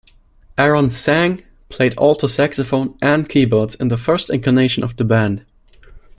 [0.57, 5.45] Aaron sang, played alto saxophone and keyboards in this first incarnation of the band.